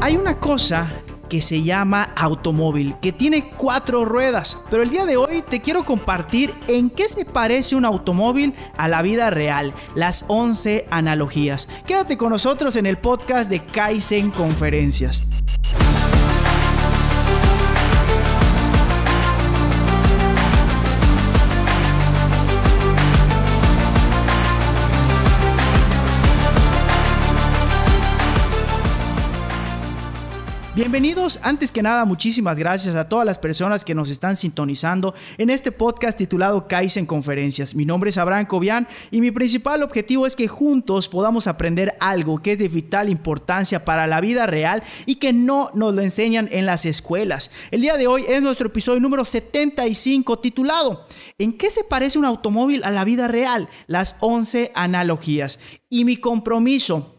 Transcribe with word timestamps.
Hay 0.00 0.16
una 0.16 0.38
cosa 0.38 0.88
que 1.28 1.42
se 1.42 1.62
llama 1.62 2.04
automóvil, 2.16 2.96
que 3.00 3.12
tiene 3.12 3.50
cuatro 3.50 4.04
ruedas. 4.04 4.56
Pero 4.70 4.82
el 4.82 4.90
día 4.90 5.04
de 5.04 5.16
hoy 5.16 5.42
te 5.46 5.60
quiero 5.60 5.84
compartir 5.84 6.54
en 6.66 6.90
qué 6.90 7.08
se 7.08 7.24
parece 7.24 7.76
un 7.76 7.84
automóvil 7.84 8.54
a 8.76 8.88
la 8.88 9.02
vida 9.02 9.30
real, 9.30 9.74
las 9.94 10.24
11 10.28 10.86
analogías. 10.90 11.68
Quédate 11.86 12.16
con 12.16 12.30
nosotros 12.30 12.76
en 12.76 12.86
el 12.86 12.98
podcast 12.98 13.50
de 13.50 13.64
Kaizen 13.64 14.30
Conferencias. 14.30 15.26
Bienvenidos, 30.78 31.40
antes 31.42 31.72
que 31.72 31.82
nada, 31.82 32.04
muchísimas 32.04 32.56
gracias 32.56 32.94
a 32.94 33.08
todas 33.08 33.26
las 33.26 33.40
personas 33.40 33.84
que 33.84 33.96
nos 33.96 34.10
están 34.10 34.36
sintonizando 34.36 35.12
en 35.36 35.50
este 35.50 35.72
podcast 35.72 36.16
titulado 36.16 36.68
Kaizen 36.68 37.04
Conferencias. 37.04 37.74
Mi 37.74 37.84
nombre 37.84 38.10
es 38.10 38.16
Abraham 38.16 38.46
Cobian 38.46 38.86
y 39.10 39.20
mi 39.20 39.32
principal 39.32 39.82
objetivo 39.82 40.24
es 40.24 40.36
que 40.36 40.46
juntos 40.46 41.08
podamos 41.08 41.48
aprender 41.48 41.96
algo 41.98 42.40
que 42.40 42.52
es 42.52 42.60
de 42.60 42.68
vital 42.68 43.08
importancia 43.08 43.84
para 43.84 44.06
la 44.06 44.20
vida 44.20 44.46
real 44.46 44.84
y 45.04 45.16
que 45.16 45.32
no 45.32 45.72
nos 45.74 45.92
lo 45.92 46.00
enseñan 46.00 46.48
en 46.52 46.64
las 46.64 46.86
escuelas. 46.86 47.50
El 47.72 47.80
día 47.80 47.96
de 47.96 48.06
hoy 48.06 48.24
es 48.28 48.40
nuestro 48.40 48.68
episodio 48.68 49.00
número 49.00 49.24
75 49.24 50.38
titulado 50.38 51.06
¿En 51.38 51.58
qué 51.58 51.70
se 51.70 51.82
parece 51.82 52.20
un 52.20 52.24
automóvil 52.24 52.84
a 52.84 52.92
la 52.92 53.04
vida 53.04 53.26
real? 53.26 53.68
Las 53.88 54.14
11 54.20 54.70
analogías. 54.76 55.58
Y 55.90 56.04
mi 56.04 56.18
compromiso 56.18 57.17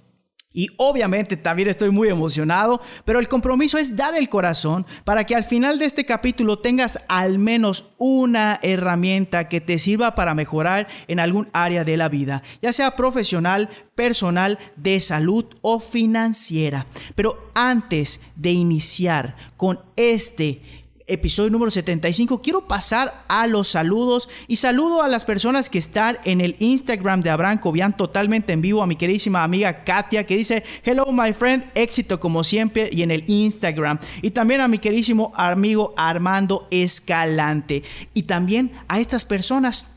y 0.52 0.70
obviamente 0.78 1.38
también 1.38 1.70
estoy 1.70 1.92
muy 1.92 2.10
emocionado, 2.10 2.82
pero 3.06 3.20
el 3.20 3.28
compromiso 3.28 3.78
es 3.78 3.96
dar 3.96 4.16
el 4.16 4.30
corazón 4.30 4.86
para 5.04 5.24
que 5.24 5.36
al 5.36 5.44
final 5.44 5.78
de 5.78 5.86
este 5.86 6.06
capítulo 6.06 6.58
tengas 6.58 7.00
al 7.08 7.38
menos 7.38 7.92
una 7.98 8.60
herramienta 8.64 9.48
que 9.48 9.62
te 9.62 9.78
sirva 9.78 10.16
para 10.16 10.34
mejorar 10.34 10.88
en 11.08 11.20
algún 11.20 11.50
área 11.54 11.84
de 11.84 11.98
la 11.98 12.10
vida, 12.10 12.42
ya 12.64 12.74
sea 12.74 12.96
profesional, 12.96 13.70
personal, 13.94 14.58
de 14.76 15.00
salud 15.02 15.46
o 15.62 15.80
financiera. 15.80 16.88
Pero 17.14 17.52
antes 17.54 18.20
de 18.36 18.52
iniciar 18.52 19.36
con 19.56 19.80
este 19.98 20.62
episodio 21.10 21.50
número 21.50 21.72
75, 21.72 22.42
quiero 22.42 22.68
pasar 22.68 23.24
a 23.28 23.48
los 23.48 23.68
saludos 23.68 24.30
y 24.48 24.56
saludo 24.56 25.04
a 25.04 25.08
las 25.08 25.26
personas 25.26 25.70
que 25.70 25.80
están 25.80 26.18
en 26.24 26.42
el 26.42 26.56
Instagram 26.60 27.22
de 27.22 27.30
Abraham 27.30 27.60
Cobian 27.60 27.96
totalmente 27.96 28.54
en 28.54 28.62
vivo, 28.62 28.82
a 28.82 28.88
mi 28.88 28.96
queridísima 28.96 29.44
amiga 29.44 29.84
Katia 29.84 30.26
que 30.26 30.38
dice, 30.38 30.64
hello 30.84 31.06
my 31.12 31.34
friend, 31.34 31.66
éxito 31.76 32.20
como 32.20 32.44
siempre 32.44 32.90
y 32.92 33.04
en 33.04 33.12
el 33.12 33.24
Instagram. 33.28 34.00
Y 34.22 34.32
también 34.32 34.62
a 34.62 34.68
mi 34.68 34.78
queridísimo 34.78 35.32
amigo 35.36 35.94
Armando 35.98 36.68
Escalante. 36.72 37.84
Y 38.14 38.24
también 38.24 38.72
a 38.88 39.00
estas 39.00 39.26
personas. 39.26 39.96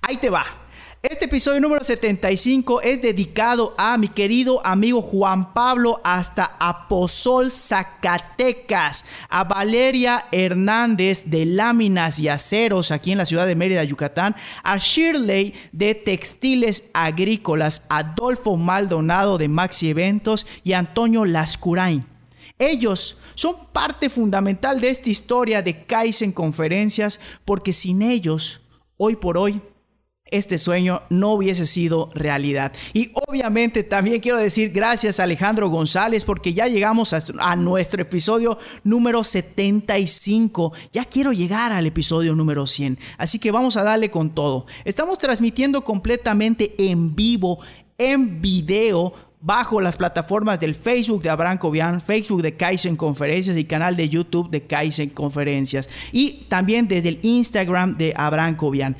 Ahí 0.00 0.16
te 0.16 0.30
va. 0.30 0.63
Este 1.10 1.26
episodio 1.26 1.60
número 1.60 1.84
75 1.84 2.80
es 2.80 3.02
dedicado 3.02 3.74
a 3.76 3.98
mi 3.98 4.08
querido 4.08 4.66
amigo 4.66 5.02
Juan 5.02 5.52
Pablo 5.52 6.00
hasta 6.02 6.56
Aposol, 6.58 7.52
Zacatecas, 7.52 9.04
a 9.28 9.44
Valeria 9.44 10.24
Hernández 10.32 11.24
de 11.26 11.44
Láminas 11.44 12.18
y 12.20 12.28
Aceros 12.28 12.90
aquí 12.90 13.12
en 13.12 13.18
la 13.18 13.26
ciudad 13.26 13.46
de 13.46 13.54
Mérida, 13.54 13.84
Yucatán, 13.84 14.34
a 14.62 14.78
Shirley 14.78 15.52
de 15.72 15.94
Textiles 15.94 16.88
Agrícolas, 16.94 17.84
Adolfo 17.90 18.56
Maldonado 18.56 19.36
de 19.36 19.48
Maxi 19.48 19.90
Eventos 19.90 20.46
y 20.62 20.72
Antonio 20.72 21.26
Lascurain. 21.26 22.06
Ellos 22.58 23.18
son 23.34 23.56
parte 23.74 24.08
fundamental 24.08 24.80
de 24.80 24.88
esta 24.88 25.10
historia 25.10 25.60
de 25.60 25.84
Kaizen 25.84 26.32
Conferencias 26.32 27.20
porque 27.44 27.74
sin 27.74 28.00
ellos, 28.00 28.62
hoy 28.96 29.16
por 29.16 29.36
hoy, 29.36 29.60
este 30.34 30.58
sueño 30.58 31.02
no 31.10 31.34
hubiese 31.34 31.64
sido 31.64 32.10
realidad. 32.12 32.72
Y 32.92 33.12
obviamente 33.28 33.84
también 33.84 34.20
quiero 34.20 34.38
decir 34.38 34.70
gracias 34.72 35.20
a 35.20 35.22
Alejandro 35.22 35.68
González 35.68 36.24
porque 36.24 36.52
ya 36.52 36.66
llegamos 36.66 37.12
a, 37.12 37.56
nuestro 37.56 38.02
episodio 38.02 38.58
número 38.82 39.22
75. 39.22 40.72
Ya 40.92 41.04
quiero 41.04 41.32
llegar 41.32 41.70
al 41.72 41.86
episodio 41.86 42.34
número 42.34 42.66
100. 42.66 42.98
Así 43.16 43.38
que 43.38 43.52
vamos 43.52 43.76
a 43.76 43.84
darle 43.84 44.10
con 44.10 44.34
todo. 44.34 44.66
Estamos 44.84 45.18
transmitiendo 45.18 45.84
completamente 45.84 46.74
en 46.78 47.14
vivo, 47.14 47.60
en 47.96 48.42
video 48.42 49.14
bajo 49.40 49.80
las 49.80 49.96
plataformas 49.96 50.58
del 50.58 50.74
Facebook 50.74 51.22
de 51.22 51.30
Abraham 51.30 51.58
Cobian, 51.58 52.00
Facebook 52.00 52.42
de 52.42 52.56
Kaizen 52.56 52.96
Conferencias 52.96 53.56
y 53.56 53.64
canal 53.64 53.94
de 53.94 54.08
YouTube 54.08 54.50
de 54.50 54.66
Kaizen 54.66 55.10
Conferencias 55.10 55.88
y 56.12 56.46
también 56.48 56.88
desde 56.88 57.10
el 57.10 57.18
Instagram 57.22 57.96
de 57.96 58.14
Abraham 58.16 58.56
Cobian. 58.56 58.96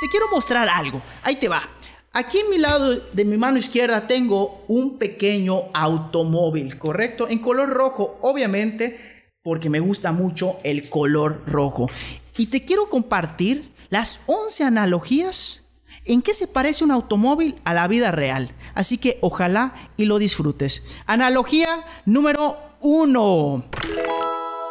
Te 0.00 0.08
quiero 0.08 0.26
mostrar 0.30 0.68
algo. 0.68 1.02
Ahí 1.22 1.36
te 1.36 1.48
va. 1.48 1.68
Aquí 2.12 2.38
en 2.38 2.50
mi 2.50 2.58
lado 2.58 2.94
de 2.94 3.24
mi 3.24 3.36
mano 3.36 3.58
izquierda 3.58 4.06
tengo 4.06 4.64
un 4.68 4.96
pequeño 4.96 5.64
automóvil, 5.74 6.78
¿correcto? 6.78 7.28
En 7.28 7.40
color 7.40 7.70
rojo, 7.70 8.16
obviamente, 8.22 9.32
porque 9.42 9.68
me 9.68 9.80
gusta 9.80 10.12
mucho 10.12 10.58
el 10.62 10.88
color 10.88 11.42
rojo. 11.46 11.90
Y 12.36 12.46
te 12.46 12.64
quiero 12.64 12.88
compartir 12.88 13.72
las 13.90 14.20
11 14.26 14.64
analogías 14.64 15.68
en 16.04 16.22
qué 16.22 16.32
se 16.32 16.46
parece 16.46 16.84
un 16.84 16.92
automóvil 16.92 17.56
a 17.64 17.74
la 17.74 17.88
vida 17.88 18.12
real. 18.12 18.54
Así 18.74 18.98
que 18.98 19.18
ojalá 19.20 19.74
y 19.96 20.04
lo 20.04 20.18
disfrutes. 20.18 20.84
Analogía 21.06 21.84
número 22.06 22.56
uno. 22.80 23.64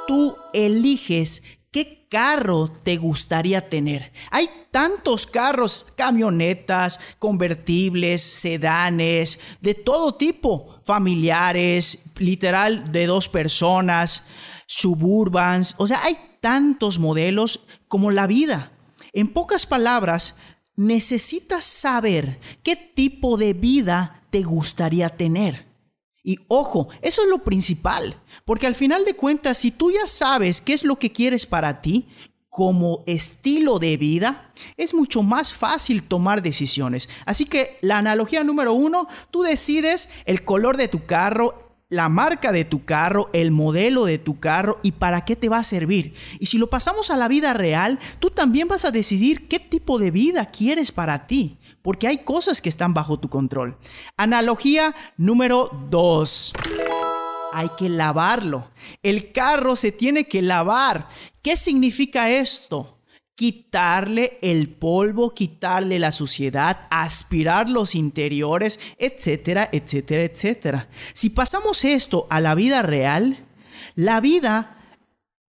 Tú 0.07 0.35
eliges 0.53 1.43
qué 1.77 2.07
carro 2.09 2.71
te 2.83 2.97
gustaría 2.97 3.69
tener. 3.69 4.11
Hay 4.31 4.49
tantos 4.71 5.27
carros, 5.27 5.85
camionetas, 5.95 6.99
convertibles, 7.19 8.23
sedanes, 8.23 9.39
de 9.61 9.75
todo 9.75 10.15
tipo, 10.15 10.81
familiares, 10.85 12.13
literal 12.17 12.91
de 12.91 13.05
dos 13.05 13.29
personas, 13.29 14.23
suburbans, 14.65 15.75
o 15.77 15.85
sea, 15.85 16.03
hay 16.03 16.17
tantos 16.41 16.97
modelos 16.97 17.59
como 17.87 18.09
la 18.09 18.25
vida. 18.25 18.71
En 19.13 19.27
pocas 19.27 19.67
palabras, 19.67 20.33
necesitas 20.75 21.63
saber 21.63 22.39
qué 22.63 22.75
tipo 22.75 23.37
de 23.37 23.53
vida 23.53 24.23
te 24.31 24.41
gustaría 24.41 25.09
tener. 25.09 25.66
Y 26.23 26.39
ojo, 26.47 26.89
eso 27.01 27.23
es 27.23 27.29
lo 27.29 27.43
principal, 27.43 28.21
porque 28.45 28.67
al 28.67 28.75
final 28.75 29.05
de 29.05 29.15
cuentas, 29.15 29.57
si 29.57 29.71
tú 29.71 29.91
ya 29.91 30.07
sabes 30.07 30.61
qué 30.61 30.73
es 30.73 30.83
lo 30.83 30.99
que 30.99 31.11
quieres 31.11 31.45
para 31.45 31.81
ti, 31.81 32.07
como 32.49 33.03
estilo 33.05 33.77
de 33.77 33.97
vida, 33.97 34.51
es 34.77 34.95
mucho 34.95 35.21
más 35.21 35.53
fácil 35.53 36.01
tomar 36.01 36.41
decisiones. 36.41 37.07
Así 37.25 37.45
que 37.45 37.77
la 37.81 37.99
analogía 37.99 38.43
número 38.43 38.73
uno, 38.73 39.07
tú 39.29 39.43
decides 39.43 40.09
el 40.25 40.43
color 40.43 40.75
de 40.75 40.87
tu 40.87 41.05
carro, 41.05 41.67
la 41.89 42.09
marca 42.09 42.51
de 42.51 42.65
tu 42.65 42.83
carro, 42.83 43.29
el 43.31 43.51
modelo 43.51 44.05
de 44.05 44.17
tu 44.17 44.39
carro 44.39 44.79
y 44.81 44.93
para 44.93 45.23
qué 45.23 45.35
te 45.35 45.49
va 45.49 45.59
a 45.59 45.63
servir. 45.63 46.15
Y 46.39 46.47
si 46.47 46.57
lo 46.57 46.67
pasamos 46.67 47.11
a 47.11 47.17
la 47.17 47.27
vida 47.27 47.53
real, 47.53 47.99
tú 48.19 48.29
también 48.29 48.67
vas 48.67 48.85
a 48.85 48.91
decidir 48.91 49.47
qué 49.47 49.59
tipo 49.59 49.99
de 49.99 50.11
vida 50.11 50.47
quieres 50.47 50.91
para 50.91 51.27
ti, 51.27 51.59
porque 51.81 52.07
hay 52.07 52.19
cosas 52.19 52.61
que 52.61 52.69
están 52.69 52.93
bajo 52.93 53.19
tu 53.19 53.29
control. 53.29 53.77
Analogía 54.17 54.95
número 55.17 55.71
dos 55.89 56.53
hay 57.57 57.69
que 57.77 57.89
lavarlo. 57.89 58.69
El 59.01 59.31
carro 59.31 59.75
se 59.75 59.91
tiene 59.91 60.27
que 60.27 60.41
lavar. 60.41 61.09
¿Qué 61.41 61.55
significa 61.55 62.29
esto? 62.29 62.99
Quitarle 63.35 64.37
el 64.41 64.69
polvo, 64.69 65.33
quitarle 65.33 65.97
la 65.97 66.11
suciedad, 66.11 66.87
aspirar 66.89 67.69
los 67.69 67.95
interiores, 67.95 68.79
etcétera, 68.97 69.69
etcétera, 69.71 70.23
etcétera. 70.23 70.89
Si 71.13 71.29
pasamos 71.31 71.83
esto 71.83 72.27
a 72.29 72.39
la 72.41 72.55
vida 72.55 72.81
real, 72.81 73.45
la 73.95 74.21
vida 74.21 74.77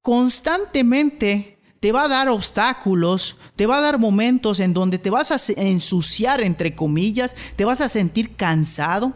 constantemente 0.03 1.58
te 1.81 1.93
va 1.93 2.05
a 2.05 2.09
dar 2.09 2.29
obstáculos, 2.29 3.37
te 3.57 3.67
va 3.67 3.79
a 3.79 3.81
dar 3.81 3.99
momentos 3.99 4.61
en 4.61 4.75
donde 4.75 4.99
te 4.99 5.11
vas 5.11 5.31
a 5.31 5.53
ensuciar, 5.61 6.41
entre 6.41 6.75
comillas, 6.75 7.37
te 7.57 7.65
vas 7.65 7.81
a 7.81 7.89
sentir 7.89 8.35
cansado 8.35 9.13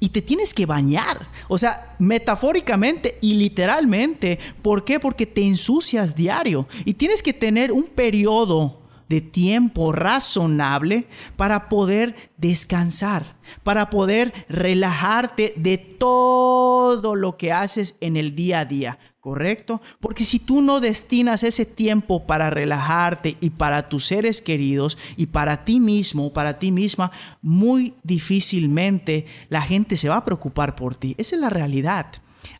y 0.00 0.10
te 0.10 0.20
tienes 0.20 0.52
que 0.52 0.66
bañar. 0.66 1.28
O 1.48 1.56
sea, 1.56 1.96
metafóricamente 1.98 3.18
y 3.22 3.34
literalmente. 3.34 4.38
¿Por 4.60 4.84
qué? 4.84 5.00
Porque 5.00 5.24
te 5.24 5.42
ensucias 5.42 6.14
diario 6.14 6.68
y 6.84 6.94
tienes 6.94 7.22
que 7.22 7.32
tener 7.32 7.72
un 7.72 7.84
periodo 7.84 8.80
de 9.08 9.20
tiempo 9.20 9.92
razonable 9.92 11.06
para 11.36 11.68
poder 11.68 12.32
descansar, 12.36 13.36
para 13.62 13.88
poder 13.88 14.32
relajarte 14.48 15.54
de 15.56 15.78
todo 15.78 17.14
lo 17.14 17.36
que 17.36 17.52
haces 17.52 17.96
en 18.00 18.16
el 18.16 18.34
día 18.34 18.60
a 18.60 18.64
día 18.64 18.98
¿correcto? 19.24 19.80
Porque 20.00 20.22
si 20.22 20.38
tú 20.38 20.60
no 20.60 20.80
destinas 20.80 21.44
ese 21.44 21.64
tiempo 21.64 22.26
para 22.26 22.50
relajarte 22.50 23.38
y 23.40 23.48
para 23.48 23.88
tus 23.88 24.04
seres 24.04 24.42
queridos 24.42 24.98
y 25.16 25.28
para 25.28 25.64
ti 25.64 25.80
mismo, 25.80 26.34
para 26.34 26.58
ti 26.58 26.70
misma, 26.70 27.10
muy 27.40 27.94
difícilmente 28.02 29.24
la 29.48 29.62
gente 29.62 29.96
se 29.96 30.10
va 30.10 30.16
a 30.16 30.24
preocupar 30.26 30.76
por 30.76 30.94
ti. 30.94 31.14
Esa 31.16 31.36
es 31.36 31.40
la 31.40 31.48
realidad. 31.48 32.04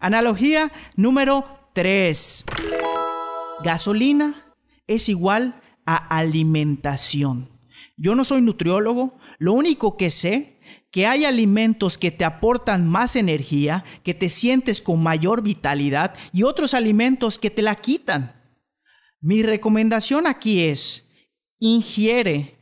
Analogía 0.01 0.73
número 0.97 1.45
3. 1.75 2.47
Gasolina 3.63 4.35
es 4.87 5.11
igual 5.11 5.61
a 5.85 5.97
alimentación. 6.17 7.51
Yo 7.99 8.15
no 8.15 8.25
soy 8.25 8.41
nutriólogo, 8.41 9.19
lo 9.37 9.53
único 9.53 9.99
que 9.99 10.09
sé 10.09 10.54
que 10.95 11.09
hay 11.09 11.25
alimentos 11.25 11.99
que 11.99 12.13
te 12.13 12.25
aportan 12.25 12.89
más 12.89 13.17
energía, 13.17 13.85
que 14.05 14.15
te 14.15 14.29
sientes 14.29 14.81
con 14.81 15.03
mayor 15.03 15.43
vitalidad 15.43 16.15
y 16.33 16.45
otros 16.45 16.73
alimentos 16.73 17.37
que 17.37 17.51
te 17.51 17.63
la 17.63 17.75
quitan. 17.75 18.33
Mi 19.21 19.43
recomendación 19.43 20.29
aquí 20.29 20.63
es, 20.63 21.11
ingiere, 21.59 22.57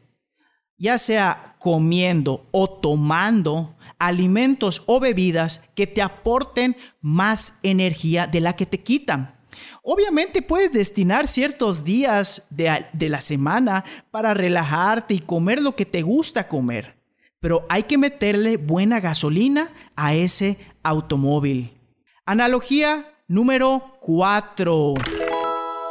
ya 0.79 0.97
sea 0.97 1.56
comiendo 1.59 2.49
o 2.53 2.70
tomando 2.70 3.76
alimentos 3.99 4.82
o 4.87 4.99
bebidas 4.99 5.69
que 5.75 5.87
te 5.87 6.00
aporten 6.00 6.75
más 7.03 7.58
energía 7.62 8.26
de 8.26 8.41
la 8.41 8.56
que 8.56 8.65
te 8.65 8.81
quitan. 8.81 9.38
Obviamente 9.82 10.41
puedes 10.41 10.73
destinar 10.73 11.29
ciertos 11.29 11.85
días 11.85 12.47
de, 12.49 12.87
de, 12.94 13.08
la 13.11 13.20
semana 13.20 13.85
para 14.11 14.32
relajarte 14.32 15.12
y 15.12 15.19
comer 15.19 15.61
lo 15.61 15.76
que 15.76 15.85
te 15.85 16.00
gusta 16.00 16.49
comer 16.49 17.02
pero 17.43 17.67
hay 17.69 17.83
que 17.83 17.99
meterle 17.99 18.56
buena 18.56 19.00
gasolina 19.00 19.69
a 19.97 20.15
ese 20.15 20.59
automóvil. 20.85 21.77
Analogía 22.25 23.19
número 23.27 23.99
4. 24.00 24.94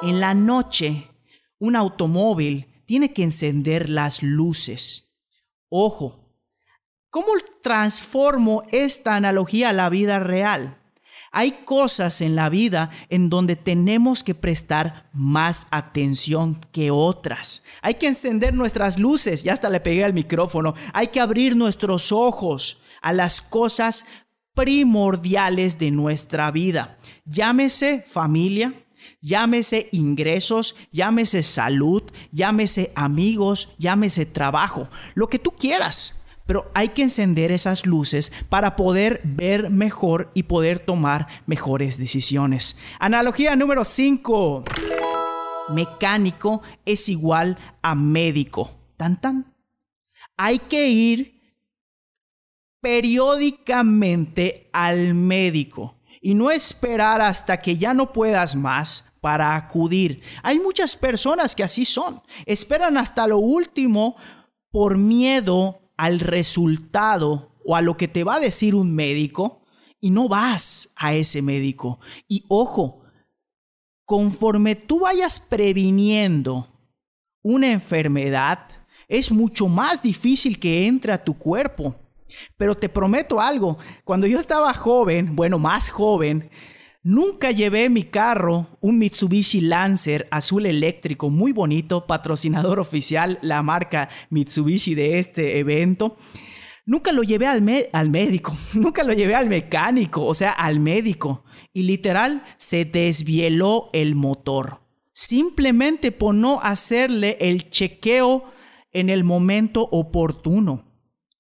En 0.04 0.22
la 0.22 0.34
noche, 0.34 1.10
un 1.60 1.76
automóvil 1.76 2.84
tiene 2.86 3.12
que 3.12 3.24
encender 3.24 3.90
las 3.90 4.24
luces. 4.24 5.20
Ojo, 5.68 6.38
¿cómo 7.10 7.28
transformo 7.62 8.64
esta 8.72 9.16
analogía 9.16 9.70
a 9.70 9.74
la 9.74 9.90
vida 9.90 10.20
real? 10.20 10.81
Hay 11.32 11.64
cosas 11.64 12.20
en 12.20 12.36
la 12.36 12.50
vida 12.50 12.90
en 13.10 13.30
donde 13.30 13.56
tenemos 13.56 14.22
que 14.22 14.36
prestar 14.36 15.10
más 15.14 15.68
atención 15.72 16.60
que 16.74 16.92
otras. 16.92 17.64
Hay 17.82 17.94
que 17.94 18.08
encender 18.08 18.54
nuestras 18.54 19.00
luces, 19.00 19.44
ya 19.44 19.54
hasta 19.54 19.70
le 19.70 19.80
pegué 19.80 20.04
al 20.04 20.14
micrófono. 20.14 20.76
Hay 20.94 21.08
que 21.08 21.22
abrir 21.22 21.56
nuestros 21.56 22.12
ojos 22.12 22.82
a 23.02 23.14
las 23.14 23.40
cosas 23.40 24.06
primordiales 24.54 25.80
de 25.80 25.92
nuestra 25.92 26.52
vida. 26.52 26.98
Llámese 27.26 28.06
familia, 28.06 28.74
llámese 29.22 29.88
ingresos, 29.94 30.76
llámese 30.92 31.44
salud, 31.44 32.04
llámese 32.32 32.92
amigos, 32.96 33.74
llámese 33.78 34.26
trabajo, 34.26 34.90
lo 35.16 35.30
que 35.30 35.40
tú 35.40 35.52
quieras 35.52 36.21
pero 36.52 36.70
hay 36.74 36.90
que 36.90 37.04
encender 37.04 37.50
esas 37.50 37.86
luces 37.86 38.34
para 38.50 38.76
poder 38.76 39.22
ver 39.24 39.70
mejor 39.70 40.32
y 40.34 40.44
poder 40.44 40.80
tomar 40.80 41.28
mejores 41.46 41.98
decisiones. 41.98 42.76
Analogía 43.00 43.56
número 43.56 43.86
5. 43.86 44.66
Mecánico 45.70 46.62
es 46.84 47.08
igual 47.08 47.58
a 47.82 47.96
médico. 47.96 48.70
Tan 48.98 49.22
tan. 49.22 49.56
Hay 50.36 50.60
que 50.60 50.90
ir 50.90 51.56
periódicamente 52.82 54.70
al 54.74 55.14
médico 55.14 56.02
y 56.20 56.34
no 56.34 56.52
esperar 56.52 57.22
hasta 57.22 57.62
que 57.62 57.78
ya 57.78 57.94
no 57.94 58.12
puedas 58.12 58.58
más 58.58 59.14
para 59.22 59.56
acudir. 59.56 60.22
Hay 60.44 60.60
muchas 60.60 60.98
personas 60.98 61.56
que 61.56 61.64
así 61.64 61.86
son. 61.86 62.22
Esperan 62.46 62.98
hasta 62.98 63.26
lo 63.26 63.38
último 63.38 64.18
por 64.70 64.98
miedo 64.98 65.81
al 66.02 66.20
resultado 66.20 67.52
o 67.64 67.76
a 67.76 67.82
lo 67.84 67.96
que 67.96 68.08
te 68.08 68.24
va 68.24 68.38
a 68.38 68.40
decir 68.40 68.74
un 68.74 68.96
médico 68.96 69.62
y 70.00 70.10
no 70.10 70.28
vas 70.28 70.94
a 70.96 71.14
ese 71.14 71.44
médico. 71.44 72.00
Y 72.28 72.44
ojo, 72.50 73.04
conforme 74.04 74.76
tú 74.76 75.02
vayas 75.02 75.40
previniendo 75.40 76.68
una 77.44 77.72
enfermedad, 77.72 78.68
es 79.08 79.32
mucho 79.32 79.68
más 79.68 80.02
difícil 80.02 80.60
que 80.60 80.88
entre 80.88 81.14
a 81.14 81.24
tu 81.24 81.38
cuerpo. 81.38 81.96
Pero 82.58 82.76
te 82.76 82.90
prometo 82.90 83.40
algo, 83.40 83.78
cuando 84.04 84.26
yo 84.26 84.40
estaba 84.40 84.74
joven, 84.74 85.36
bueno, 85.36 85.60
más 85.60 85.92
joven, 85.92 86.50
Nunca 87.04 87.50
llevé 87.50 87.90
mi 87.90 88.04
carro, 88.04 88.78
un 88.80 89.00
Mitsubishi 89.00 89.60
Lancer 89.60 90.28
azul 90.30 90.68
eléctrico 90.68 91.32
muy 91.32 91.52
bonito, 91.52 92.06
patrocinador 92.06 92.80
oficial, 92.80 93.40
la 93.42 93.64
marca 93.64 94.08
Mitsubishi 94.30 94.94
de 94.94 95.18
este 95.18 95.58
evento. 95.58 96.16
Nunca 96.86 97.12
lo 97.12 97.24
llevé 97.24 97.48
al, 97.48 97.68
al, 97.92 98.10
médico, 98.12 98.56
nunca 98.74 99.04
lo 99.04 99.14
llevé 99.14 99.34
al 99.34 99.48
mecánico, 99.48 100.24
o 100.24 100.36
sea, 100.36 100.52
al 100.52 100.80
médico. 100.80 101.44
Y 101.74 101.84
literal, 101.84 102.44
se 102.60 102.86
desvieló 102.86 103.90
el 103.94 104.14
motor. 104.14 104.82
Simplemente 105.12 106.12
por 106.12 106.36
no 106.36 106.62
hacerle 106.62 107.36
el 107.42 107.72
chequeo 107.72 108.44
en 108.92 109.10
el 109.10 109.24
momento 109.24 109.90
oportuno. 109.92 110.86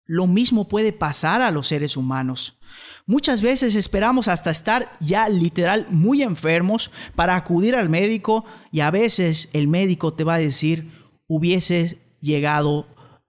Lo 0.05 0.25
mismo 0.25 0.67
puede 0.67 0.91
pasar 0.91 1.43
a 1.43 1.51
los 1.51 1.67
seres 1.67 1.97
humanos. 1.97 2.59
Muchas 3.05 3.41
veces 3.41 3.75
esperamos 3.75 4.27
hasta 4.27 4.51
estar 4.51 4.91
ya 4.99 5.27
literal 5.27 5.87
muy 5.89 6.23
enfermos 6.23 6.91
para 7.15 7.35
acudir 7.35 7.75
al 7.75 7.89
médico 7.89 8.45
y 8.71 8.81
a 8.81 8.91
veces 8.91 9.49
el 9.53 9.67
médico 9.67 10.13
te 10.13 10.23
va 10.23 10.35
a 10.35 10.39
decir, 10.39 10.91
hubiese 11.27 11.99
llegado 12.21 12.87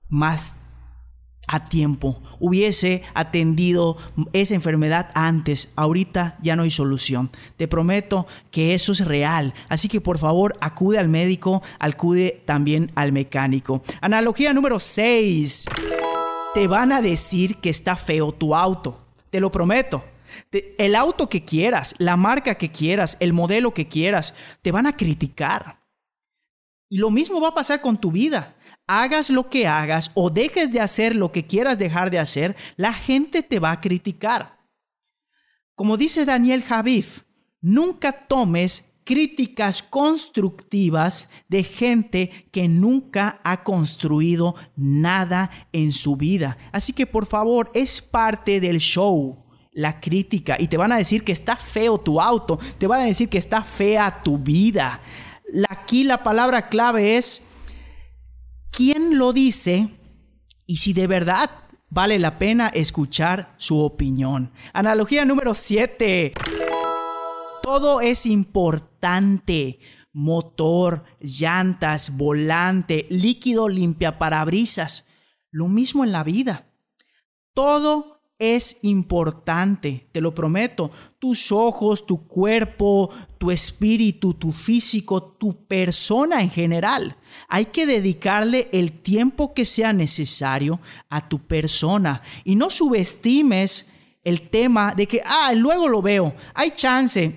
más 0.09 0.57
a 1.49 1.69
tiempo, 1.69 2.23
hubiese 2.39 3.03
atendido 3.15 3.97
esa 4.33 4.55
enfermedad 4.55 5.11
antes, 5.15 5.73
ahorita 5.77 6.39
ya 6.43 6.57
no 6.57 6.63
hay 6.63 6.71
solución. 6.71 7.31
Te 7.57 7.69
prometo 7.69 8.27
que 8.51 8.75
eso 8.75 8.93
es 8.93 9.05
real, 9.05 9.53
así 9.69 9.89
que 9.89 10.01
por 10.01 10.19
favor 10.19 10.57
acude 10.61 10.99
al 10.99 11.09
médico, 11.09 11.63
acude 11.79 12.43
también 12.47 12.93
al 12.95 13.13
mecánico. 13.13 13.83
Analogía 14.01 14.55
número 14.55 14.81
6. 14.81 15.67
Te 16.55 16.67
van 16.67 16.93
a 16.93 17.03
decir 17.03 17.57
que 17.57 17.71
está 17.71 17.97
feo 17.97 18.33
tu 18.33 18.55
auto. 18.55 19.02
Te 19.33 19.41
lo 19.41 19.51
prometo. 19.51 20.05
el 20.53 20.95
auto 20.95 21.29
que 21.31 21.43
quieras, 21.43 21.95
la 21.99 22.19
marca 22.19 22.55
que 22.57 22.71
quieras, 22.71 23.17
el 23.19 23.33
modelo 23.33 23.73
que 23.73 23.89
quieras, 23.89 24.35
te 24.61 24.71
van 24.71 24.87
a 24.87 24.95
criticar. 24.95 25.81
Y 26.91 26.99
lo 26.99 27.11
mismo 27.11 27.41
va 27.41 27.49
a 27.49 27.55
pasar 27.55 27.81
con 27.81 27.97
tu 27.97 28.13
vida. 28.13 28.55
Hagas 28.87 29.31
lo 29.31 29.49
que 29.49 29.67
hagas 29.67 30.11
o 30.13 30.29
dejes 30.29 30.71
de 30.71 30.81
hacer 30.81 31.17
lo 31.17 31.33
que 31.33 31.47
quieras 31.47 31.79
dejar 31.79 32.11
de 32.11 32.19
hacer, 32.19 32.57
la 32.77 32.93
gente 32.93 33.43
te 33.43 33.59
va 33.59 33.71
a 33.71 33.81
criticar. 33.81 34.59
Como 35.75 35.97
dice 35.97 36.27
Daniel 36.27 36.63
Javif, 36.63 37.23
nunca 37.63 38.13
tomes 38.13 38.92
críticas 39.13 39.83
constructivas 39.83 41.29
de 41.47 41.65
gente 41.65 42.49
que 42.51 42.67
nunca 42.67 43.43
ha 43.45 43.63
construido 43.63 44.55
nada 44.75 45.51
en 45.73 45.93
su 45.93 46.17
vida. 46.17 46.57
Así 46.73 46.95
que 46.95 47.07
por 47.07 47.27
favor, 47.27 47.71
es 47.75 48.01
parte 48.01 48.59
del 48.59 48.79
show 48.79 49.45
la 49.75 50.01
crítica 50.01 50.57
y 50.59 50.69
te 50.69 50.79
van 50.79 50.93
a 50.93 50.97
decir 50.97 51.25
que 51.25 51.33
está 51.33 51.57
feo 51.57 51.99
tu 51.99 52.23
auto, 52.23 52.59
te 52.79 52.87
van 52.87 53.03
a 53.03 53.05
decir 53.05 53.29
que 53.29 53.37
está 53.37 53.63
fea 53.63 54.23
tu 54.23 54.39
vida. 54.39 55.03
Aquí 55.69 56.05
la 56.05 56.23
palabra 56.23 56.71
clave 56.71 57.19
es 57.19 57.51
quién 58.71 59.19
lo 59.19 59.35
dice 59.35 59.89
y 60.67 60.77
si 60.77 60.95
de 60.95 61.07
verdad 61.07 61.51
vale 61.91 62.19
la 62.19 62.39
pena 62.39 62.69
escuchar 62.69 63.55
su 63.59 63.79
opinión. 63.79 64.53
Analogía 64.73 65.27
número 65.27 65.55
7. 65.55 66.33
Todo 67.63 68.01
es 68.01 68.27
importante. 68.27 69.79
Motor, 70.13 71.05
llantas, 71.21 72.17
volante, 72.17 73.07
líquido 73.09 73.69
limpia 73.69 74.19
parabrisas. 74.19 75.07
Lo 75.51 75.69
mismo 75.69 76.05
en 76.05 76.13
la 76.13 76.25
vida. 76.25 76.67
Todo 77.55 78.21
es 78.39 78.79
importante, 78.83 80.09
te 80.11 80.21
lo 80.21 80.35
prometo. 80.35 80.91
Tus 81.21 81.53
ojos, 81.53 82.07
tu 82.07 82.27
cuerpo, 82.27 83.09
tu 83.39 83.53
espíritu, 83.53 84.35
tu 84.35 84.51
físico, 84.51 85.23
tu 85.23 85.67
persona 85.67 86.43
en 86.43 86.51
general. 86.51 87.17
Hay 87.49 87.67
que 87.67 87.87
dedicarle 87.87 88.69
el 88.73 89.01
tiempo 89.01 89.55
que 89.55 89.65
sea 89.65 89.93
necesario 89.93 90.81
a 91.09 91.29
tu 91.29 91.39
persona 91.47 92.23
y 92.45 92.57
no 92.57 92.69
subestimes 92.71 93.93
el 94.25 94.49
tema 94.49 94.95
de 94.95 95.07
que, 95.07 95.23
ah, 95.25 95.53
luego 95.55 95.89
lo 95.89 96.03
veo, 96.03 96.35
hay 96.55 96.71
chance. 96.71 97.35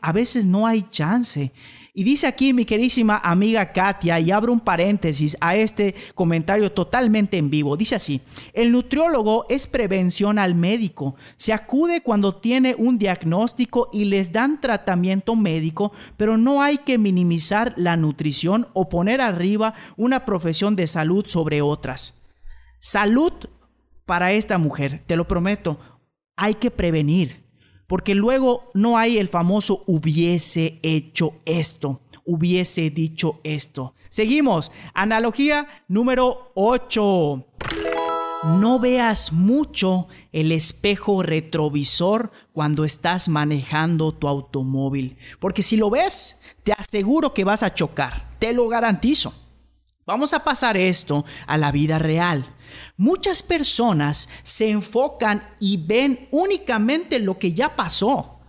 a 0.00 0.12
veces 0.12 0.44
no 0.44 0.66
hay 0.66 0.82
chance. 0.82 1.52
Y 1.98 2.04
dice 2.04 2.28
aquí 2.28 2.52
mi 2.52 2.64
querísima 2.64 3.18
amiga 3.18 3.72
Katia, 3.72 4.20
y 4.20 4.30
abro 4.30 4.52
un 4.52 4.60
paréntesis 4.60 5.36
a 5.40 5.56
este 5.56 5.96
comentario 6.14 6.70
totalmente 6.70 7.38
en 7.38 7.50
vivo. 7.50 7.76
Dice 7.76 7.96
así, 7.96 8.20
el 8.52 8.70
nutriólogo 8.70 9.46
es 9.48 9.66
prevención 9.66 10.38
al 10.38 10.54
médico. 10.54 11.16
Se 11.34 11.52
acude 11.52 12.02
cuando 12.02 12.36
tiene 12.36 12.76
un 12.78 12.98
diagnóstico 12.98 13.88
y 13.92 14.04
les 14.04 14.30
dan 14.30 14.60
tratamiento 14.60 15.34
médico, 15.34 15.90
pero 16.16 16.36
no 16.36 16.62
hay 16.62 16.78
que 16.78 16.98
minimizar 16.98 17.74
la 17.76 17.96
nutrición 17.96 18.68
o 18.74 18.88
poner 18.88 19.20
arriba 19.20 19.74
una 19.96 20.24
profesión 20.24 20.76
de 20.76 20.86
salud 20.86 21.26
sobre 21.26 21.62
otras. 21.62 22.22
Salud 22.78 23.32
para 24.06 24.30
esta 24.30 24.56
mujer, 24.56 25.02
te 25.08 25.16
lo 25.16 25.26
prometo, 25.26 25.80
hay 26.38 26.54
que 26.54 26.70
prevenir 26.70 27.48
porque 27.88 28.14
luego 28.14 28.70
no 28.74 28.96
hay 28.98 29.18
el 29.18 29.28
famoso 29.28 29.82
hubiese 29.86 30.78
hecho 30.82 31.40
esto, 31.46 32.02
hubiese 32.24 32.90
dicho 32.90 33.40
esto. 33.42 33.94
Seguimos, 34.10 34.70
analogía 34.94 35.66
número 35.88 36.52
8. 36.54 37.46
No 38.44 38.78
veas 38.78 39.32
mucho 39.32 40.06
el 40.32 40.52
espejo 40.52 41.22
retrovisor 41.22 42.30
cuando 42.52 42.84
estás 42.84 43.28
manejando 43.28 44.12
tu 44.12 44.28
automóvil, 44.28 45.16
porque 45.40 45.62
si 45.62 45.76
lo 45.76 45.88
ves, 45.88 46.42
te 46.62 46.72
aseguro 46.72 47.32
que 47.32 47.44
vas 47.44 47.62
a 47.62 47.74
chocar, 47.74 48.28
te 48.38 48.52
lo 48.52 48.68
garantizo. 48.68 49.32
Vamos 50.06 50.34
a 50.34 50.44
pasar 50.44 50.76
esto 50.76 51.24
a 51.46 51.56
la 51.56 51.72
vida 51.72 51.98
real. 51.98 52.44
Muchas 52.96 53.42
personas 53.42 54.28
se 54.42 54.70
enfocan 54.70 55.42
y 55.60 55.76
ven 55.76 56.28
únicamente 56.30 57.18
lo 57.18 57.38
que 57.38 57.52
ya 57.52 57.76
pasó. 57.76 58.40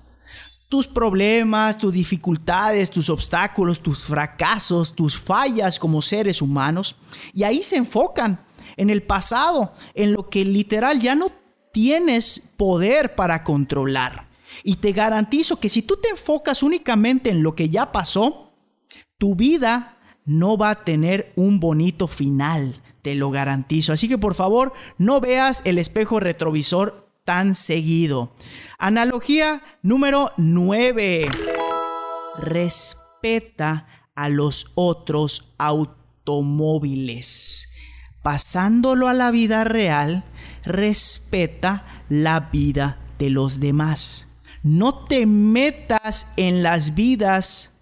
Tus 0.69 0.87
problemas, 0.87 1.77
tus 1.77 1.93
dificultades, 1.93 2.89
tus 2.89 3.09
obstáculos, 3.09 3.81
tus 3.81 4.03
fracasos, 4.03 4.95
tus 4.95 5.17
fallas 5.17 5.79
como 5.79 6.01
seres 6.01 6.41
humanos. 6.41 6.95
Y 7.33 7.43
ahí 7.43 7.63
se 7.63 7.77
enfocan 7.77 8.39
en 8.77 8.89
el 8.89 9.03
pasado, 9.03 9.73
en 9.93 10.13
lo 10.13 10.29
que 10.29 10.45
literal 10.45 10.99
ya 10.99 11.15
no 11.15 11.31
tienes 11.71 12.51
poder 12.57 13.15
para 13.15 13.43
controlar. 13.43 14.27
Y 14.63 14.77
te 14.77 14.91
garantizo 14.91 15.59
que 15.59 15.69
si 15.69 15.81
tú 15.81 15.97
te 15.97 16.09
enfocas 16.09 16.63
únicamente 16.63 17.29
en 17.29 17.43
lo 17.43 17.55
que 17.55 17.69
ya 17.69 17.91
pasó, 17.91 18.53
tu 19.17 19.35
vida 19.35 19.97
no 20.25 20.57
va 20.57 20.71
a 20.71 20.83
tener 20.83 21.33
un 21.35 21.59
bonito 21.59 22.07
final 22.07 22.81
te 23.01 23.15
lo 23.15 23.31
garantizo. 23.31 23.93
Así 23.93 24.07
que 24.07 24.17
por 24.17 24.35
favor, 24.35 24.73
no 24.97 25.21
veas 25.21 25.61
el 25.65 25.77
espejo 25.77 26.19
retrovisor 26.19 27.07
tan 27.25 27.55
seguido. 27.55 28.31
Analogía 28.77 29.61
número 29.81 30.31
9. 30.37 31.29
Respeta 32.39 33.87
a 34.15 34.29
los 34.29 34.71
otros 34.75 35.53
automóviles. 35.57 37.69
Pasándolo 38.21 39.07
a 39.07 39.13
la 39.13 39.31
vida 39.31 39.63
real, 39.63 40.25
respeta 40.63 42.03
la 42.09 42.49
vida 42.51 42.99
de 43.17 43.29
los 43.29 43.59
demás. 43.59 44.27
No 44.61 45.05
te 45.05 45.25
metas 45.25 46.33
en 46.35 46.63
las 46.63 46.95
vidas 46.95 47.75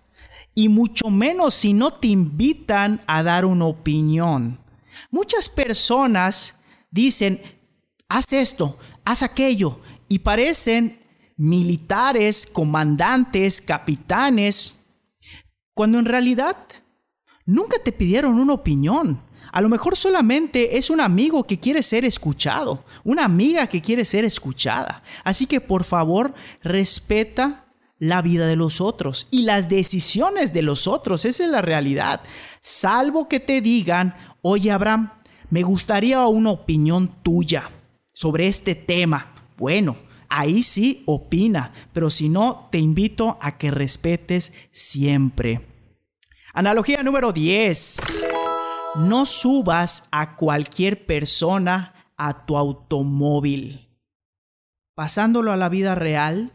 y 0.53 0.69
mucho 0.69 1.09
menos 1.09 1.53
si 1.53 1.73
no 1.73 1.93
te 1.93 2.07
invitan 2.07 3.01
a 3.07 3.23
dar 3.23 3.45
una 3.45 3.65
opinión. 3.65 4.59
Muchas 5.11 5.49
personas 5.49 6.59
dicen, 6.91 7.41
haz 8.07 8.33
esto, 8.33 8.77
haz 9.05 9.23
aquello, 9.23 9.79
y 10.09 10.19
parecen 10.19 10.99
militares, 11.35 12.47
comandantes, 12.51 13.61
capitanes, 13.61 14.85
cuando 15.73 15.99
en 15.99 16.05
realidad 16.05 16.57
nunca 17.45 17.77
te 17.83 17.91
pidieron 17.91 18.39
una 18.39 18.53
opinión. 18.53 19.21
A 19.51 19.61
lo 19.61 19.69
mejor 19.69 19.95
solamente 19.95 20.77
es 20.77 20.89
un 20.89 20.99
amigo 20.99 21.45
que 21.45 21.59
quiere 21.59 21.81
ser 21.81 22.05
escuchado, 22.05 22.83
una 23.03 23.23
amiga 23.23 23.67
que 23.67 23.81
quiere 23.81 24.03
ser 24.05 24.25
escuchada. 24.25 25.03
Así 25.23 25.45
que 25.45 25.61
por 25.61 25.83
favor, 25.83 26.33
respeta 26.61 27.65
la 27.99 28.21
vida 28.21 28.47
de 28.47 28.55
los 28.55 28.81
otros 28.81 29.27
y 29.31 29.43
las 29.43 29.69
decisiones 29.69 30.53
de 30.53 30.61
los 30.61 30.87
otros. 30.87 31.25
Esa 31.25 31.45
es 31.45 31.49
la 31.49 31.61
realidad. 31.61 32.21
Salvo 32.61 33.27
que 33.27 33.39
te 33.39 33.61
digan, 33.61 34.15
Oye, 34.41 34.71
Abraham, 34.71 35.11
me 35.49 35.63
gustaría 35.63 36.25
una 36.27 36.51
opinión 36.51 37.07
tuya 37.23 37.69
sobre 38.13 38.47
este 38.47 38.75
tema. 38.75 39.33
Bueno, 39.57 39.97
ahí 40.29 40.61
sí 40.63 41.03
opina, 41.05 41.73
pero 41.93 42.09
si 42.09 42.29
no, 42.29 42.69
te 42.71 42.79
invito 42.79 43.37
a 43.41 43.57
que 43.57 43.71
respetes 43.71 44.53
siempre. 44.71 45.65
Analogía 46.53 47.03
número 47.03 47.33
10. 47.33 48.25
No 48.97 49.25
subas 49.25 50.07
a 50.11 50.35
cualquier 50.35 51.05
persona 51.05 51.93
a 52.17 52.45
tu 52.45 52.57
automóvil. 52.57 53.87
Pasándolo 54.95 55.51
a 55.51 55.57
la 55.57 55.69
vida 55.69 55.93
real, 55.93 56.51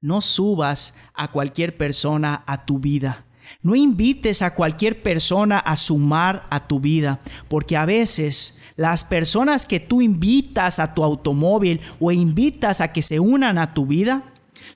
no 0.00 0.20
subas 0.22 0.94
a 1.12 1.30
cualquier 1.30 1.76
persona 1.76 2.42
a 2.46 2.64
tu 2.64 2.78
vida. 2.78 3.26
No 3.62 3.74
invites 3.74 4.42
a 4.42 4.54
cualquier 4.54 5.02
persona 5.02 5.58
a 5.58 5.76
sumar 5.76 6.46
a 6.50 6.66
tu 6.66 6.80
vida, 6.80 7.20
porque 7.48 7.76
a 7.76 7.86
veces 7.86 8.60
las 8.76 9.04
personas 9.04 9.66
que 9.66 9.80
tú 9.80 10.02
invitas 10.02 10.78
a 10.78 10.94
tu 10.94 11.04
automóvil 11.04 11.80
o 12.00 12.10
invitas 12.10 12.80
a 12.80 12.92
que 12.92 13.02
se 13.02 13.20
unan 13.20 13.58
a 13.58 13.72
tu 13.74 13.86
vida, 13.86 14.24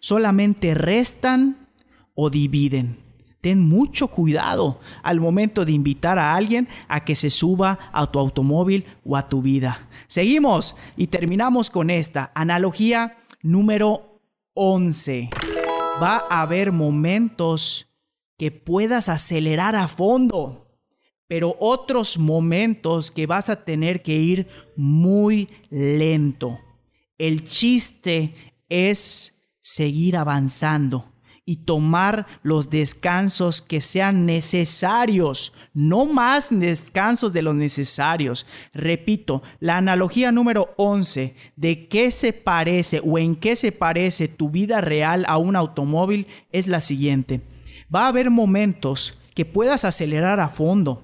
solamente 0.00 0.74
restan 0.74 1.68
o 2.14 2.30
dividen. 2.30 3.08
Ten 3.40 3.68
mucho 3.68 4.08
cuidado 4.08 4.80
al 5.02 5.20
momento 5.20 5.64
de 5.64 5.72
invitar 5.72 6.18
a 6.18 6.34
alguien 6.34 6.68
a 6.88 7.04
que 7.04 7.14
se 7.14 7.30
suba 7.30 7.78
a 7.92 8.06
tu 8.10 8.18
automóvil 8.18 8.84
o 9.04 9.16
a 9.16 9.28
tu 9.28 9.42
vida. 9.42 9.88
Seguimos 10.08 10.76
y 10.96 11.06
terminamos 11.06 11.70
con 11.70 11.90
esta 11.90 12.32
analogía 12.34 13.18
número 13.42 14.20
11. 14.54 15.30
Va 16.02 16.24
a 16.28 16.42
haber 16.42 16.72
momentos 16.72 17.87
que 18.38 18.52
puedas 18.52 19.08
acelerar 19.08 19.74
a 19.74 19.88
fondo, 19.88 20.68
pero 21.26 21.56
otros 21.58 22.16
momentos 22.16 23.10
que 23.10 23.26
vas 23.26 23.50
a 23.50 23.64
tener 23.64 24.02
que 24.02 24.14
ir 24.14 24.46
muy 24.76 25.48
lento. 25.68 26.58
El 27.18 27.44
chiste 27.44 28.34
es 28.68 29.44
seguir 29.60 30.16
avanzando 30.16 31.12
y 31.44 31.64
tomar 31.64 32.26
los 32.42 32.70
descansos 32.70 33.60
que 33.60 33.80
sean 33.80 34.24
necesarios, 34.24 35.52
no 35.74 36.04
más 36.04 36.48
descansos 36.50 37.32
de 37.32 37.42
los 37.42 37.54
necesarios. 37.54 38.46
Repito, 38.72 39.42
la 39.58 39.78
analogía 39.78 40.30
número 40.30 40.74
11 40.76 41.34
de 41.56 41.88
qué 41.88 42.12
se 42.12 42.32
parece 42.32 43.00
o 43.02 43.18
en 43.18 43.34
qué 43.34 43.56
se 43.56 43.72
parece 43.72 44.28
tu 44.28 44.50
vida 44.50 44.80
real 44.80 45.24
a 45.26 45.38
un 45.38 45.56
automóvil 45.56 46.26
es 46.52 46.68
la 46.68 46.80
siguiente 46.80 47.40
Va 47.94 48.04
a 48.04 48.08
haber 48.08 48.30
momentos 48.30 49.18
que 49.34 49.44
puedas 49.44 49.84
acelerar 49.84 50.40
a 50.40 50.48
fondo, 50.48 51.02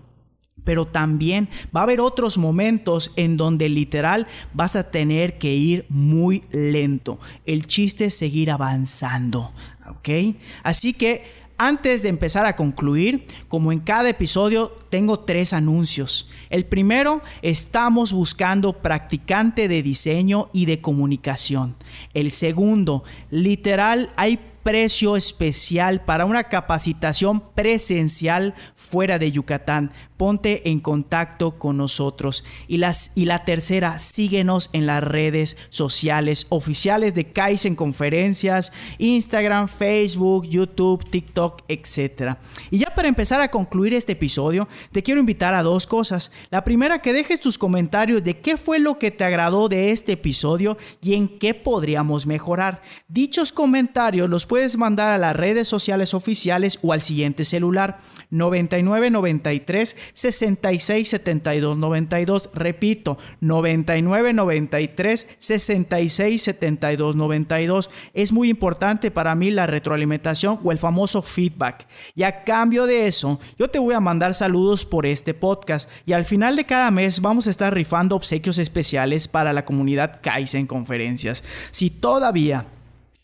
pero 0.64 0.87
también 0.87 1.49
va 1.75 1.81
a 1.81 1.83
haber 1.85 2.00
otros 2.00 2.38
momentos 2.38 3.12
en 3.17 3.37
donde 3.37 3.69
literal 3.69 4.26
vas 4.53 4.76
a 4.76 4.91
tener 4.91 5.38
que 5.38 5.55
ir 5.55 5.87
muy 5.88 6.45
lento. 6.50 7.19
El 7.47 7.67
chiste 7.67 8.07
es 8.07 8.17
seguir 8.17 8.50
avanzando, 8.50 9.53
¿ok? 9.88 10.37
Así 10.62 10.95
que 10.95 11.45
antes 11.57 12.03
de 12.03 12.09
empezar 12.09 12.47
a 12.47 12.57
concluir, 12.57 13.26
como 13.47 13.71
en 13.71 13.79
cada 13.79 14.09
episodio, 14.09 14.76
tengo 14.91 15.21
tres 15.21 15.53
anuncios. 15.53 16.29
El 16.50 16.67
primero, 16.67 17.23
estamos 17.43 18.12
buscando 18.12 18.73
practicante 18.83 19.69
de 19.69 19.83
diseño 19.85 20.50
y 20.53 20.67
de 20.67 20.81
comunicación. 20.81 21.76
El 22.12 22.33
segundo, 22.33 23.05
literal, 23.31 24.11
hay 24.17 24.41
precio 24.64 25.16
especial 25.16 26.00
para 26.00 26.25
una 26.25 26.44
capacitación 26.44 27.52
presencial 27.52 28.54
fuera 28.75 29.21
de 29.21 29.30
Yucatán. 29.30 29.92
Ponte 30.16 30.68
en 30.71 30.80
contacto 30.80 31.59
con 31.59 31.76
nosotros. 31.76 32.44
Y, 32.68 32.78
la 32.78 33.44
tercera, 33.44 33.99
síguenos 33.99 34.71
en 34.73 34.87
las 34.87 35.02
redes 35.02 35.56
sociales 35.71 36.47
oficiales 36.50 37.14
de 37.14 37.33
Kaizen 37.33 37.75
Conferencias, 37.75 38.73
Instagram, 38.99 39.68
Facebook, 39.68 40.47
YouTube, 40.47 41.04
TikTok, 41.11 41.62
etc. 41.68 42.37
Y 42.71 42.78
ya 42.78 42.94
para 42.94 43.09
empezar 43.09 43.40
a 43.40 43.50
concluir 43.50 43.94
este 43.94 44.12
episodio, 44.12 44.68
te 44.92 45.02
quiero 45.02 45.21
invitar 45.21 45.54
a 45.54 45.62
dos 45.62 45.87
cosas. 45.87 46.30
La 46.50 46.64
primera, 46.64 47.02
que 47.02 47.12
dejes 47.12 47.40
tus 47.40 47.59
comentarios 47.59 48.23
de 48.23 48.40
qué 48.40 48.56
fue 48.56 48.78
lo 48.78 48.99
que 48.99 49.11
te 49.11 49.25
agradó 49.25 49.68
de 49.68 49.90
este 49.90 50.12
episodio 50.12 50.78
y 51.02 51.14
en 51.14 51.28
qué 51.38 51.54
podríamos 51.54 52.26
mejorar. 52.26 52.83
Dichos 53.09 53.52
comentarios 53.52 54.28
los 54.28 54.47
puedes 54.47 54.76
mandar 54.76 55.12
a 55.12 55.18
las 55.18 55.35
redes 55.35 55.68
sociales 55.68 56.14
oficiales 56.14 56.78
o 56.83 56.92
al 56.92 57.02
siguiente 57.02 57.44
celular 57.44 57.99
99 58.30 59.11
93 59.11 59.97
66 60.12 61.08
72 61.08 61.76
92. 61.76 62.50
Repito, 62.54 63.18
99 63.40 64.32
93 64.32 65.26
66 65.38 66.42
72 66.42 67.16
92. 67.16 67.90
Es 68.12 68.32
muy 68.32 68.50
importante 68.50 69.11
para 69.11 69.34
mí 69.34 69.50
la 69.50 69.66
retroalimentación 69.66 70.61
o 70.62 70.73
el 70.73 70.78
famoso 70.78 71.23
feedback. 71.23 71.87
Y 72.14 72.23
a 72.23 72.44
cambio 72.44 72.87
de 72.87 73.06
eso, 73.06 73.40
yo 73.58 73.68
te 73.68 73.78
voy 73.78 73.94
a 73.94 74.00
mandar 74.00 74.34
saludos 74.34 74.84
por 74.84 75.06
este 75.06 75.34
podcast 75.34 75.90
y 76.06 76.12
al 76.12 76.25
final 76.25 76.56
de 76.56 76.64
cada 76.64 76.90
mes 76.90 77.20
vamos 77.20 77.46
a 77.46 77.50
estar 77.50 77.73
rifando 77.73 78.16
obsequios 78.16 78.58
especiales 78.58 79.28
para 79.28 79.52
la 79.52 79.64
comunidad 79.64 80.20
Kaizen 80.23 80.66
Conferencias. 80.66 81.44
Si 81.70 81.90
todavía 81.90 82.66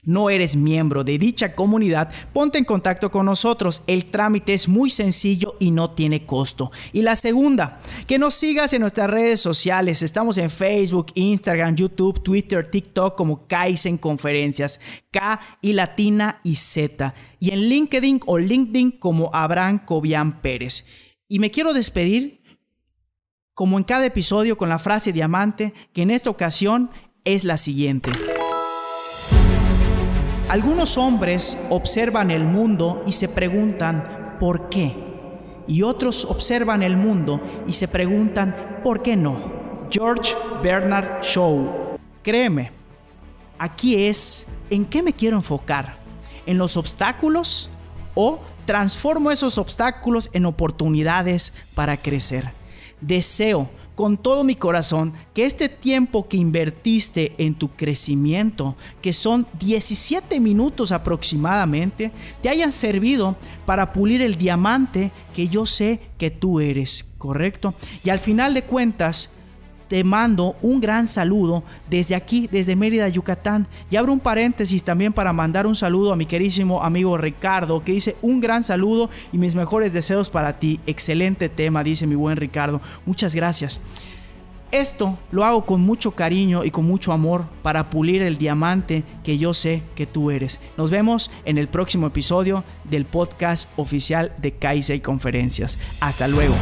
no 0.02 0.30
eres 0.30 0.56
miembro 0.56 1.04
de 1.04 1.18
dicha 1.18 1.54
comunidad, 1.54 2.10
ponte 2.32 2.58
en 2.58 2.64
contacto 2.64 3.10
con 3.10 3.26
nosotros. 3.26 3.82
El 3.86 4.06
trámite 4.06 4.54
es 4.54 4.68
muy 4.68 4.90
sencillo 4.90 5.56
y 5.58 5.70
no 5.70 5.90
tiene 5.90 6.24
costo. 6.24 6.70
Y 6.92 7.02
la 7.02 7.16
segunda, 7.16 7.80
que 8.06 8.18
nos 8.18 8.34
sigas 8.34 8.72
en 8.72 8.80
nuestras 8.80 9.10
redes 9.10 9.40
sociales. 9.40 10.02
Estamos 10.02 10.38
en 10.38 10.50
Facebook, 10.50 11.12
Instagram, 11.14 11.76
YouTube, 11.76 12.22
Twitter, 12.22 12.70
TikTok 12.70 13.16
como 13.16 13.46
Kaizen 13.46 13.98
Conferencias, 13.98 14.80
K 15.10 15.40
y 15.60 15.74
Latina 15.74 16.40
y 16.44 16.54
Z. 16.54 17.14
Y 17.38 17.52
en 17.52 17.68
LinkedIn 17.68 18.20
o 18.26 18.38
LinkedIn 18.38 18.92
como 18.92 19.30
Abraham 19.32 19.84
Cobian 19.84 20.40
Pérez. 20.40 20.86
Y 21.28 21.38
me 21.38 21.50
quiero 21.50 21.72
despedir, 21.72 22.42
como 23.54 23.78
en 23.78 23.84
cada 23.84 24.06
episodio, 24.06 24.56
con 24.56 24.68
la 24.68 24.78
frase 24.78 25.12
diamante, 25.12 25.74
que 25.92 26.02
en 26.02 26.10
esta 26.10 26.30
ocasión 26.30 26.90
es 27.24 27.44
la 27.44 27.56
siguiente. 27.56 28.10
Algunos 30.50 30.98
hombres 30.98 31.56
observan 31.68 32.32
el 32.32 32.42
mundo 32.42 33.04
y 33.06 33.12
se 33.12 33.28
preguntan 33.28 34.36
¿por 34.40 34.68
qué? 34.68 34.96
Y 35.68 35.82
otros 35.82 36.24
observan 36.24 36.82
el 36.82 36.96
mundo 36.96 37.40
y 37.68 37.72
se 37.72 37.86
preguntan 37.86 38.80
¿por 38.82 39.00
qué 39.00 39.14
no? 39.14 39.36
George 39.90 40.34
Bernard 40.60 41.22
Shaw. 41.22 41.96
Créeme, 42.24 42.72
aquí 43.60 44.08
es 44.08 44.44
en 44.70 44.86
qué 44.86 45.04
me 45.04 45.12
quiero 45.12 45.36
enfocar. 45.36 46.00
¿En 46.46 46.58
los 46.58 46.76
obstáculos 46.76 47.70
o 48.16 48.40
transformo 48.66 49.30
esos 49.30 49.56
obstáculos 49.56 50.30
en 50.32 50.46
oportunidades 50.46 51.52
para 51.76 51.96
crecer? 51.96 52.50
Deseo 53.00 53.70
con 54.00 54.16
todo 54.16 54.44
mi 54.44 54.54
corazón 54.54 55.12
que 55.34 55.44
este 55.44 55.68
tiempo 55.68 56.26
que 56.26 56.38
invertiste 56.38 57.34
en 57.36 57.54
tu 57.54 57.68
crecimiento, 57.68 58.74
que 59.02 59.12
son 59.12 59.46
17 59.58 60.40
minutos 60.40 60.90
aproximadamente, 60.90 62.10
te 62.40 62.48
hayan 62.48 62.72
servido 62.72 63.36
para 63.66 63.92
pulir 63.92 64.22
el 64.22 64.36
diamante 64.36 65.12
que 65.34 65.48
yo 65.48 65.66
sé 65.66 66.00
que 66.16 66.30
tú 66.30 66.60
eres, 66.60 67.12
¿correcto? 67.18 67.74
Y 68.02 68.08
al 68.08 68.20
final 68.20 68.54
de 68.54 68.62
cuentas, 68.62 69.34
te 69.90 70.04
mando 70.04 70.54
un 70.62 70.80
gran 70.80 71.08
saludo 71.08 71.64
desde 71.90 72.14
aquí, 72.14 72.48
desde 72.52 72.76
Mérida, 72.76 73.08
Yucatán. 73.08 73.66
Y 73.90 73.96
abro 73.96 74.12
un 74.12 74.20
paréntesis 74.20 74.84
también 74.84 75.12
para 75.12 75.32
mandar 75.32 75.66
un 75.66 75.74
saludo 75.74 76.12
a 76.12 76.16
mi 76.16 76.26
querísimo 76.26 76.84
amigo 76.84 77.18
Ricardo, 77.18 77.82
que 77.82 77.90
dice 77.90 78.14
un 78.22 78.40
gran 78.40 78.62
saludo 78.62 79.10
y 79.32 79.38
mis 79.38 79.56
mejores 79.56 79.92
deseos 79.92 80.30
para 80.30 80.60
ti. 80.60 80.78
Excelente 80.86 81.48
tema, 81.48 81.82
dice 81.82 82.06
mi 82.06 82.14
buen 82.14 82.36
Ricardo. 82.36 82.80
Muchas 83.04 83.34
gracias. 83.34 83.80
Esto 84.70 85.18
lo 85.32 85.44
hago 85.44 85.66
con 85.66 85.80
mucho 85.80 86.12
cariño 86.12 86.64
y 86.64 86.70
con 86.70 86.84
mucho 86.84 87.12
amor 87.12 87.46
para 87.64 87.90
pulir 87.90 88.22
el 88.22 88.38
diamante 88.38 89.02
que 89.24 89.38
yo 89.38 89.54
sé 89.54 89.82
que 89.96 90.06
tú 90.06 90.30
eres. 90.30 90.60
Nos 90.76 90.92
vemos 90.92 91.32
en 91.44 91.58
el 91.58 91.66
próximo 91.66 92.06
episodio 92.06 92.62
del 92.84 93.06
podcast 93.06 93.68
oficial 93.76 94.32
de 94.38 94.52
Kaisei 94.52 95.00
Conferencias. 95.00 95.80
Hasta 95.98 96.28
luego. 96.28 96.54